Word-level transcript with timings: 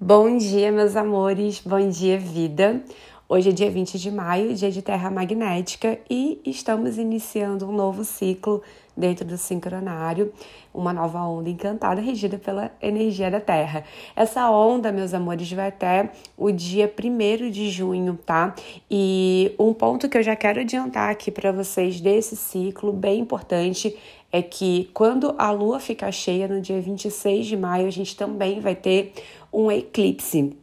Bom 0.00 0.36
dia, 0.36 0.70
meus 0.70 0.94
amores, 0.94 1.60
bom 1.60 1.88
dia, 1.88 2.20
vida. 2.20 2.84
Hoje 3.28 3.48
é 3.48 3.52
dia 3.52 3.68
20 3.68 3.98
de 3.98 4.12
maio, 4.12 4.54
dia 4.54 4.70
de 4.70 4.80
Terra 4.80 5.10
Magnética, 5.10 5.98
e 6.08 6.40
estamos 6.46 6.98
iniciando 6.98 7.68
um 7.68 7.72
novo 7.72 8.04
ciclo 8.04 8.62
dentro 8.96 9.24
do 9.24 9.36
sincronário, 9.36 10.32
uma 10.72 10.92
nova 10.92 11.20
onda 11.22 11.50
encantada 11.50 12.00
regida 12.00 12.38
pela 12.38 12.70
energia 12.80 13.28
da 13.28 13.40
Terra. 13.40 13.84
Essa 14.14 14.48
onda, 14.48 14.92
meus 14.92 15.12
amores, 15.12 15.50
vai 15.52 15.66
até 15.66 16.12
o 16.36 16.52
dia 16.52 16.90
1 16.96 17.50
de 17.50 17.68
junho, 17.68 18.18
tá? 18.24 18.54
E 18.88 19.52
um 19.58 19.74
ponto 19.74 20.08
que 20.08 20.16
eu 20.16 20.22
já 20.22 20.36
quero 20.36 20.60
adiantar 20.60 21.10
aqui 21.10 21.32
para 21.32 21.50
vocês 21.50 22.00
desse 22.00 22.36
ciclo, 22.36 22.92
bem 22.92 23.18
importante, 23.18 23.96
é 24.30 24.42
que 24.42 24.90
quando 24.92 25.34
a 25.38 25.50
lua 25.50 25.80
ficar 25.80 26.12
cheia 26.12 26.46
no 26.46 26.60
dia 26.60 26.80
26 26.80 27.46
de 27.46 27.56
maio, 27.56 27.86
a 27.86 27.90
gente 27.90 28.16
também 28.16 28.60
vai 28.60 28.74
ter 28.74 29.12
um 29.52 29.70
eclipse. 29.70 30.56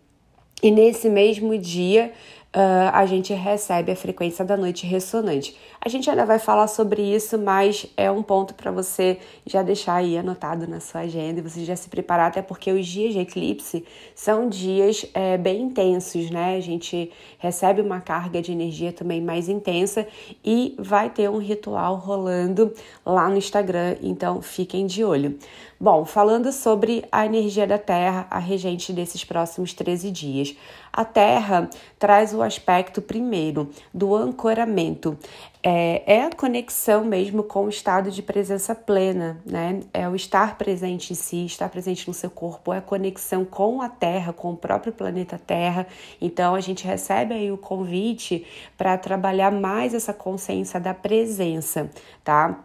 E 0.62 0.72
nesse 0.72 1.10
mesmo 1.10 1.58
dia, 1.58 2.14
uh, 2.56 2.90
a 2.94 3.06
gente 3.06 3.34
recebe 3.34 3.92
a 3.92 3.96
frequência 3.96 4.46
da 4.46 4.56
noite 4.56 4.88
ressonante. 4.88 5.56
A 5.82 5.90
gente 5.90 6.10
ainda 6.10 6.26
vai 6.26 6.40
falar 6.40 6.68
sobre 6.68 7.02
isso, 7.02 7.38
mas 7.38 7.86
é 7.98 8.10
um 8.10 8.24
ponto 8.24 8.56
para 8.56 8.72
você 8.72 9.20
já 9.46 9.62
deixar 9.62 9.96
aí 9.96 10.18
anotado 10.18 10.66
na 10.68 10.80
sua 10.80 11.02
agenda 11.02 11.40
e 11.40 11.44
você 11.44 11.64
já 11.66 11.76
se 11.76 11.90
preparar, 11.90 12.28
até 12.28 12.42
porque 12.42 12.72
os 12.72 12.88
dias 12.88 13.14
de 13.14 13.20
eclipse 13.20 13.86
são 14.16 14.48
dias 14.48 15.06
é, 15.14 15.38
bem 15.38 15.64
intensos, 15.64 16.32
né? 16.32 16.56
A 16.56 16.62
gente 16.62 17.12
recebe 17.38 17.82
uma 17.82 18.00
carga 18.00 18.42
de 18.42 18.52
energia 18.52 18.92
também 18.94 19.22
mais 19.22 19.50
intensa 19.50 20.08
e 20.44 20.76
vai 20.80 21.10
ter 21.10 21.30
um 21.30 21.38
ritual 21.38 21.96
rolando 21.96 22.74
lá 23.06 23.30
no 23.30 23.38
Instagram, 23.38 23.98
então 24.02 24.42
fiquem 24.42 24.88
de 24.88 25.04
olho. 25.04 25.38
Bom, 25.78 26.06
falando 26.06 26.54
sobre 26.54 27.04
a 27.12 27.26
energia 27.26 27.68
da 27.68 27.78
Terra, 27.78 28.26
a 28.32 28.40
regente 28.40 28.94
desses 28.94 29.26
próximos 29.26 29.74
13 29.74 30.10
dias. 30.10 30.56
A 30.96 31.04
Terra 31.04 31.70
traz 32.00 32.34
o 32.34 32.42
aspecto 32.42 33.02
primeiro 33.02 33.70
do 33.94 34.16
ancoramento. 34.16 35.20
É, 35.62 36.04
é, 36.06 36.24
a 36.24 36.30
conexão 36.30 37.04
mesmo 37.04 37.44
com 37.44 37.66
o 37.66 37.70
estado 37.70 38.10
de 38.10 38.22
presença 38.22 38.74
plena, 38.74 39.42
né? 39.46 39.82
É 39.94 40.08
o 40.08 40.16
estar 40.16 40.58
presente 40.58 41.12
em 41.12 41.16
si, 41.16 41.46
estar 41.46 41.68
presente 41.68 42.08
no 42.08 42.14
seu 42.14 42.30
corpo, 42.30 42.72
é 42.72 42.78
a 42.78 42.82
conexão 42.82 43.44
com 43.44 43.82
a 43.82 43.90
Terra, 43.90 44.32
com 44.32 44.54
o 44.54 44.58
próprio 44.58 44.94
planeta 44.94 45.38
Terra. 45.38 45.86
Então 46.22 46.56
a 46.56 46.62
gente 46.62 46.88
recebe 46.88 47.34
aí 47.34 47.52
o 47.52 47.58
convite 47.58 48.48
para 48.78 48.98
trabalhar 48.98 49.52
mais 49.52 49.94
essa 49.94 50.14
consciência 50.14 50.80
da 50.80 50.94
presença, 50.94 51.92
tá? 52.24 52.64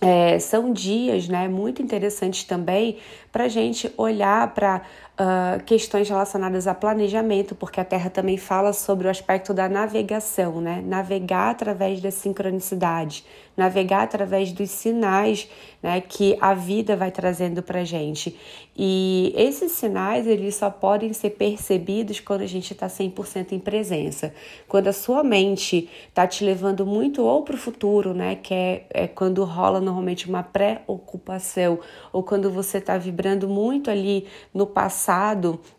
É, 0.00 0.38
são 0.38 0.72
dias 0.72 1.28
né, 1.28 1.46
muito 1.46 1.82
interessantes 1.82 2.44
também 2.44 2.96
para 3.30 3.44
a 3.44 3.48
gente 3.48 3.92
olhar 3.98 4.54
para 4.54 4.80
uh, 5.20 5.62
questões 5.64 6.08
relacionadas 6.08 6.66
a 6.66 6.74
planejamento, 6.74 7.54
porque 7.54 7.78
a 7.78 7.84
Terra 7.84 8.08
também 8.08 8.38
fala 8.38 8.72
sobre 8.72 9.06
o 9.06 9.10
aspecto 9.10 9.52
da 9.52 9.68
navegação, 9.68 10.60
né? 10.60 10.82
Navegar 10.84 11.50
através 11.50 12.00
da 12.00 12.10
sincronicidade, 12.10 13.24
navegar 13.56 14.04
através 14.04 14.52
dos 14.52 14.70
sinais 14.70 15.48
né, 15.82 16.00
que 16.00 16.36
a 16.40 16.54
vida 16.54 16.96
vai 16.96 17.10
trazendo 17.10 17.62
para 17.62 17.84
gente. 17.84 18.36
E 18.76 19.34
esses 19.36 19.72
sinais 19.72 20.26
eles 20.26 20.54
só 20.54 20.70
podem 20.70 21.12
ser 21.12 21.30
percebidos 21.30 22.20
quando 22.20 22.42
a 22.42 22.46
gente 22.46 22.72
está 22.72 22.86
100% 22.86 23.52
em 23.52 23.58
presença. 23.58 24.32
Quando 24.66 24.88
a 24.88 24.92
sua 24.92 25.22
mente 25.22 25.88
está 26.08 26.26
te 26.26 26.44
levando 26.44 26.86
muito 26.86 27.22
ou 27.22 27.42
para 27.42 27.54
o 27.54 27.58
futuro, 27.58 28.14
né, 28.14 28.36
que 28.36 28.54
é, 28.54 28.86
é 28.90 29.06
quando 29.06 29.44
rola 29.44 29.80
normalmente 29.80 30.28
uma 30.28 30.42
preocupação, 30.42 31.78
ou 32.12 32.22
quando 32.22 32.50
você 32.50 32.78
está 32.78 32.96
vibrando 32.96 33.48
muito 33.48 33.90
ali 33.90 34.26
no 34.54 34.66
passado, 34.66 35.09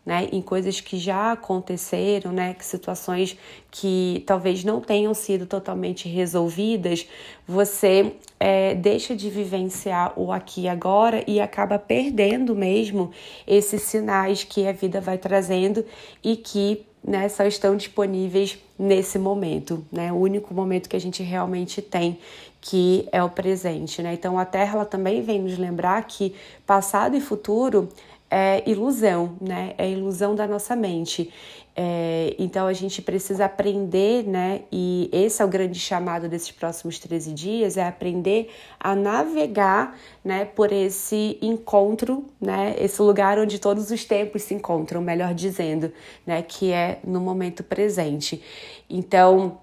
né, 0.04 0.28
em 0.30 0.42
coisas 0.42 0.80
que 0.80 0.98
já 0.98 1.32
aconteceram, 1.32 2.32
né, 2.32 2.54
que 2.54 2.64
situações 2.64 3.38
que 3.70 4.22
talvez 4.26 4.62
não 4.62 4.80
tenham 4.80 5.14
sido 5.14 5.46
totalmente 5.46 6.08
resolvidas, 6.08 7.08
você 7.46 8.12
é, 8.38 8.74
deixa 8.74 9.16
de 9.16 9.30
vivenciar 9.30 10.12
o 10.16 10.30
aqui 10.30 10.62
e 10.62 10.68
agora 10.68 11.24
e 11.26 11.40
acaba 11.40 11.78
perdendo 11.78 12.54
mesmo 12.54 13.10
esses 13.46 13.82
sinais 13.82 14.44
que 14.44 14.66
a 14.66 14.72
vida 14.72 15.00
vai 15.00 15.16
trazendo 15.16 15.84
e 16.22 16.36
que 16.36 16.84
né, 17.02 17.28
só 17.28 17.44
estão 17.44 17.76
disponíveis 17.76 18.58
nesse 18.78 19.18
momento, 19.18 19.84
né? 19.90 20.12
O 20.12 20.16
único 20.16 20.54
momento 20.54 20.88
que 20.88 20.94
a 20.94 21.00
gente 21.00 21.20
realmente 21.22 21.82
tem, 21.82 22.18
que 22.60 23.08
é 23.10 23.22
o 23.22 23.28
presente, 23.28 24.00
né? 24.02 24.14
Então 24.14 24.38
a 24.38 24.44
Terra 24.44 24.76
ela 24.76 24.84
também 24.84 25.20
vem 25.20 25.42
nos 25.42 25.58
lembrar 25.58 26.00
que 26.04 26.34
passado 26.64 27.16
e 27.16 27.20
futuro 27.20 27.88
é 28.32 28.62
ilusão, 28.66 29.36
né? 29.38 29.74
É 29.76 29.90
ilusão 29.90 30.34
da 30.34 30.48
nossa 30.48 30.74
mente. 30.74 31.30
É, 31.76 32.34
então 32.38 32.66
a 32.66 32.72
gente 32.72 33.02
precisa 33.02 33.44
aprender, 33.44 34.26
né? 34.26 34.62
E 34.72 35.10
esse 35.12 35.42
é 35.42 35.44
o 35.44 35.48
grande 35.48 35.78
chamado 35.78 36.30
desses 36.30 36.50
próximos 36.50 36.98
13 36.98 37.32
dias, 37.34 37.76
é 37.76 37.86
aprender 37.86 38.50
a 38.80 38.96
navegar, 38.96 39.98
né, 40.24 40.44
por 40.46 40.72
esse 40.72 41.38
encontro, 41.42 42.24
né? 42.40 42.74
Esse 42.78 43.02
lugar 43.02 43.38
onde 43.38 43.58
todos 43.58 43.90
os 43.90 44.04
tempos 44.04 44.42
se 44.42 44.54
encontram, 44.54 45.02
melhor 45.02 45.34
dizendo, 45.34 45.92
né? 46.26 46.40
Que 46.40 46.72
é 46.72 47.00
no 47.04 47.20
momento 47.20 47.62
presente. 47.62 48.42
Então, 48.88 49.58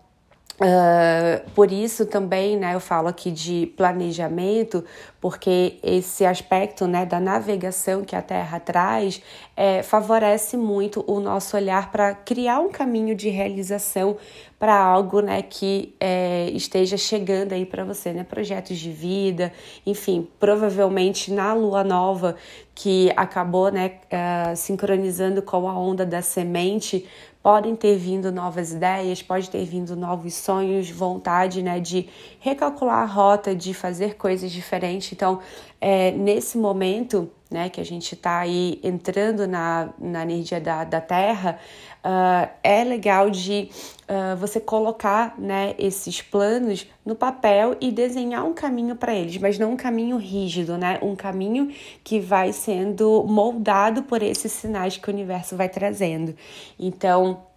Uh, 0.61 1.49
por 1.51 1.71
isso 1.71 2.05
também, 2.05 2.57
né, 2.57 2.75
eu 2.75 2.81
falo 2.81 3.07
aqui 3.07 3.31
de 3.31 3.71
planejamento, 3.77 4.83
porque 5.21 5.79
esse 5.81 6.25
aspecto, 6.25 6.85
né, 6.85 7.05
da 7.05 7.17
navegação 7.17 8.03
que 8.03 8.13
a 8.13 8.21
Terra 8.21 8.59
traz 8.59 9.21
é, 9.55 9.81
favorece 9.81 10.57
muito 10.57 11.01
o 11.07 11.21
nosso 11.21 11.55
olhar 11.55 11.89
para 11.93 12.13
criar 12.13 12.59
um 12.59 12.69
caminho 12.69 13.15
de 13.15 13.29
realização 13.29 14.17
para 14.59 14.77
algo, 14.77 15.21
né, 15.21 15.41
que 15.41 15.95
é, 15.97 16.49
esteja 16.53 16.97
chegando 16.97 17.53
aí 17.53 17.65
para 17.65 17.85
você, 17.85 18.11
né, 18.11 18.25
projetos 18.25 18.77
de 18.77 18.91
vida, 18.91 19.53
enfim, 19.85 20.27
provavelmente 20.41 21.31
na 21.31 21.53
Lua 21.53 21.85
Nova 21.85 22.35
que 22.81 23.11
acabou, 23.17 23.69
né, 23.69 23.99
uh, 24.05 24.55
sincronizando 24.55 25.41
com 25.41 25.67
a 25.67 25.77
onda 25.77 26.05
da 26.05 26.21
semente 26.21 27.05
podem 27.43 27.75
ter 27.75 27.97
vindo 27.97 28.31
novas 28.31 28.71
ideias, 28.71 29.21
pode 29.21 29.49
ter 29.49 29.65
vindo 29.65 29.97
novos 29.97 30.33
sonhos, 30.33 30.89
vontade, 30.89 31.61
né, 31.61 31.81
de 31.81 32.07
recalcular 32.39 33.03
a 33.03 33.05
rota, 33.05 33.53
de 33.53 33.73
fazer 33.73 34.15
coisas 34.15 34.49
diferentes. 34.49 35.11
Então, 35.11 35.41
é, 35.81 36.11
nesse 36.11 36.57
momento, 36.57 37.29
né, 37.49 37.67
que 37.69 37.81
a 37.81 37.85
gente 37.85 38.13
está 38.13 38.39
aí 38.39 38.79
entrando 38.83 39.47
na, 39.47 39.89
na 39.97 40.21
energia 40.21 40.61
da, 40.61 40.83
da 40.83 41.01
Terra, 41.01 41.59
uh, 42.03 42.49
é 42.63 42.83
legal 42.83 43.29
de 43.29 43.69
uh, 44.03 44.37
você 44.37 44.59
colocar 44.59 45.33
né, 45.39 45.73
esses 45.79 46.21
planos 46.21 46.85
no 47.03 47.15
papel 47.15 47.75
e 47.81 47.91
desenhar 47.91 48.45
um 48.45 48.53
caminho 48.53 48.95
para 48.95 49.15
eles, 49.15 49.37
mas 49.37 49.57
não 49.57 49.73
um 49.73 49.77
caminho 49.77 50.17
rígido, 50.17 50.77
né? 50.77 50.99
Um 51.01 51.15
caminho 51.15 51.73
que 52.03 52.19
vai 52.19 52.53
sendo 52.53 53.23
moldado 53.23 54.03
por 54.03 54.21
esses 54.21 54.51
sinais 54.51 54.97
que 54.97 55.09
o 55.09 55.13
universo 55.13 55.55
vai 55.55 55.67
trazendo. 55.67 56.35
Então, 56.77 57.48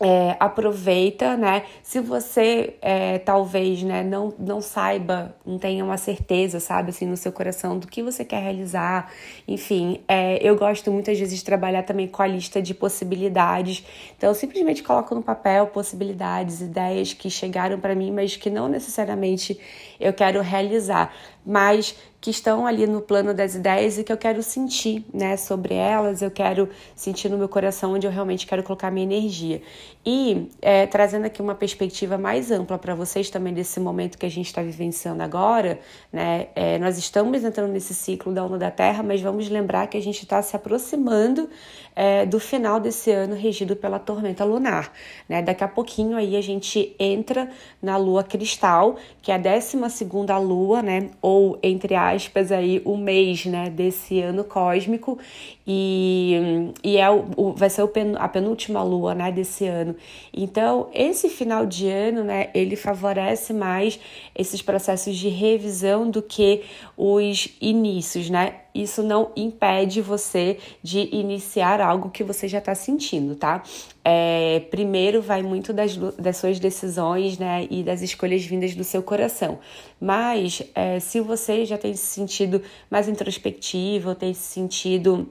é, 0.00 0.36
aproveita, 0.38 1.36
né? 1.36 1.64
Se 1.82 2.00
você 2.00 2.74
é, 2.80 3.18
talvez 3.18 3.82
né, 3.82 4.02
não, 4.04 4.32
não 4.38 4.60
saiba, 4.60 5.34
não 5.44 5.58
tenha 5.58 5.84
uma 5.84 5.96
certeza, 5.96 6.60
sabe, 6.60 6.90
assim, 6.90 7.04
no 7.04 7.16
seu 7.16 7.32
coração 7.32 7.78
do 7.78 7.86
que 7.86 8.02
você 8.02 8.24
quer 8.24 8.40
realizar, 8.40 9.12
enfim, 9.46 10.00
é, 10.06 10.38
eu 10.40 10.56
gosto 10.56 10.92
muitas 10.92 11.18
vezes 11.18 11.38
de 11.38 11.44
trabalhar 11.44 11.82
também 11.82 12.06
com 12.06 12.22
a 12.22 12.26
lista 12.26 12.62
de 12.62 12.74
possibilidades. 12.74 13.84
Então, 14.16 14.30
eu 14.30 14.34
simplesmente 14.34 14.82
coloco 14.82 15.14
no 15.14 15.22
papel 15.22 15.66
possibilidades, 15.66 16.60
ideias 16.60 17.12
que 17.12 17.28
chegaram 17.28 17.80
para 17.80 17.94
mim, 17.94 18.12
mas 18.12 18.36
que 18.36 18.50
não 18.50 18.68
necessariamente 18.68 19.58
eu 20.00 20.12
quero 20.12 20.40
realizar, 20.40 21.12
mas 21.44 21.94
que 22.20 22.30
estão 22.30 22.66
ali 22.66 22.86
no 22.86 23.00
plano 23.00 23.32
das 23.32 23.54
ideias 23.54 23.96
e 23.96 24.02
que 24.02 24.12
eu 24.12 24.16
quero 24.16 24.42
sentir, 24.42 25.04
né, 25.14 25.36
sobre 25.36 25.74
elas, 25.74 26.20
eu 26.20 26.30
quero 26.30 26.68
sentir 26.96 27.28
no 27.28 27.38
meu 27.38 27.48
coração 27.48 27.92
onde 27.92 28.06
eu 28.06 28.10
realmente 28.10 28.46
quero 28.46 28.62
colocar 28.62 28.90
minha 28.90 29.06
energia. 29.06 29.62
E 30.04 30.50
é, 30.60 30.86
trazendo 30.86 31.26
aqui 31.26 31.40
uma 31.40 31.54
perspectiva 31.54 32.18
mais 32.18 32.50
ampla 32.50 32.76
para 32.76 32.94
vocês 32.94 33.30
também 33.30 33.54
desse 33.54 33.78
momento 33.78 34.18
que 34.18 34.26
a 34.26 34.30
gente 34.30 34.46
está 34.46 34.60
vivenciando 34.62 35.22
agora, 35.22 35.78
né, 36.12 36.48
é, 36.56 36.76
nós 36.78 36.98
estamos 36.98 37.44
entrando 37.44 37.70
nesse 37.70 37.94
ciclo 37.94 38.32
da 38.32 38.44
onda 38.44 38.58
da 38.58 38.70
Terra, 38.70 39.02
mas 39.02 39.20
vamos 39.20 39.48
lembrar 39.48 39.86
que 39.86 39.96
a 39.96 40.02
gente 40.02 40.24
está 40.24 40.42
se 40.42 40.56
aproximando 40.56 41.48
é, 41.94 42.26
do 42.26 42.38
final 42.40 42.80
desse 42.80 43.10
ano 43.10 43.34
regido 43.34 43.76
pela 43.76 43.98
tormenta 43.98 44.44
lunar, 44.44 44.92
né? 45.28 45.42
Daqui 45.42 45.64
a 45.64 45.68
pouquinho 45.68 46.16
aí 46.16 46.36
a 46.36 46.40
gente 46.40 46.94
entra 46.96 47.50
na 47.82 47.96
lua 47.96 48.22
cristal, 48.22 48.96
que 49.20 49.32
é 49.32 49.34
a 49.34 49.38
12 49.38 49.76
segunda 49.88 50.38
lua, 50.38 50.82
né? 50.82 51.10
Ou 51.20 51.58
entre 51.62 51.94
aspas 51.94 52.52
aí 52.52 52.82
o 52.84 52.96
mês, 52.96 53.46
né? 53.46 53.70
Desse 53.70 54.20
ano 54.20 54.44
cósmico 54.44 55.18
e, 55.66 56.72
e 56.82 56.96
é 56.96 57.10
o, 57.10 57.52
vai 57.54 57.70
ser 57.70 57.82
o 57.82 57.88
pen, 57.88 58.14
a 58.16 58.28
penúltima 58.28 58.82
lua, 58.82 59.14
né? 59.14 59.30
Desse 59.30 59.66
ano. 59.66 59.94
Então 60.32 60.88
esse 60.92 61.28
final 61.28 61.66
de 61.66 61.88
ano, 61.88 62.24
né? 62.24 62.50
Ele 62.54 62.76
favorece 62.76 63.52
mais 63.52 63.98
esses 64.34 64.62
processos 64.62 65.16
de 65.16 65.28
revisão 65.28 66.10
do 66.10 66.22
que 66.22 66.62
os 66.96 67.48
inícios, 67.60 68.30
né? 68.30 68.54
Isso 68.74 69.02
não 69.02 69.30
impede 69.36 70.00
você 70.00 70.58
de 70.82 71.08
iniciar 71.14 71.80
algo 71.80 72.10
que 72.10 72.22
você 72.22 72.46
já 72.46 72.58
está 72.58 72.74
sentindo, 72.74 73.34
tá? 73.34 73.62
É, 74.04 74.60
primeiro 74.70 75.20
vai 75.20 75.42
muito 75.42 75.72
das, 75.72 75.96
das 75.96 76.36
suas 76.36 76.58
decisões, 76.58 77.38
né, 77.38 77.66
e 77.70 77.82
das 77.82 78.02
escolhas 78.02 78.44
vindas 78.44 78.74
do 78.74 78.84
seu 78.84 79.02
coração. 79.02 79.58
Mas 80.00 80.62
é, 80.74 81.00
se 81.00 81.20
você 81.20 81.64
já 81.64 81.76
tem 81.76 81.94
se 81.94 82.06
sentido 82.06 82.62
mais 82.90 83.08
introspectivo, 83.08 84.14
tem 84.14 84.32
se 84.32 84.42
sentido 84.42 85.28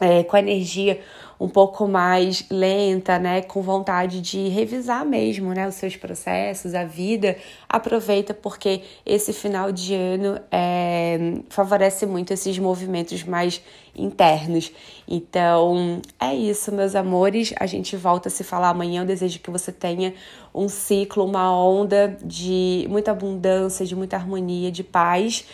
é, 0.00 0.24
com 0.24 0.36
a 0.36 0.40
energia 0.40 1.00
um 1.40 1.48
pouco 1.48 1.88
mais 1.88 2.44
lenta, 2.50 3.18
né, 3.18 3.40
com 3.40 3.62
vontade 3.62 4.20
de 4.20 4.48
revisar 4.48 5.06
mesmo, 5.06 5.54
né, 5.54 5.66
os 5.66 5.74
seus 5.76 5.96
processos, 5.96 6.74
a 6.74 6.84
vida, 6.84 7.34
aproveita 7.66 8.34
porque 8.34 8.82
esse 9.06 9.32
final 9.32 9.72
de 9.72 9.94
ano 9.94 10.38
é, 10.50 11.38
favorece 11.48 12.04
muito 12.04 12.30
esses 12.34 12.58
movimentos 12.58 13.24
mais 13.24 13.62
internos. 13.96 14.70
Então, 15.08 16.02
é 16.20 16.34
isso, 16.34 16.70
meus 16.72 16.94
amores. 16.94 17.54
A 17.58 17.66
gente 17.66 17.96
volta 17.96 18.28
a 18.28 18.30
se 18.30 18.44
falar 18.44 18.68
amanhã. 18.68 19.02
Eu 19.02 19.06
desejo 19.06 19.40
que 19.40 19.50
você 19.50 19.72
tenha 19.72 20.14
um 20.54 20.68
ciclo, 20.68 21.24
uma 21.24 21.52
onda 21.52 22.16
de 22.22 22.86
muita 22.88 23.10
abundância, 23.10 23.84
de 23.84 23.96
muita 23.96 24.16
harmonia, 24.16 24.70
de 24.70 24.84
paz. 24.84 25.44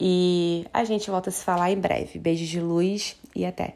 E 0.00 0.64
a 0.72 0.84
gente 0.84 1.10
volta 1.10 1.30
a 1.30 1.32
se 1.32 1.44
falar 1.44 1.70
em 1.70 1.78
breve. 1.78 2.18
Beijos 2.18 2.48
de 2.48 2.60
luz 2.60 3.16
e 3.36 3.44
até! 3.44 3.74